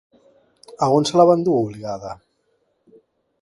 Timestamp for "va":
1.31-1.35